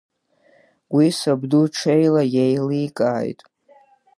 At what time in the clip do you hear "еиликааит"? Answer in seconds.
2.43-3.39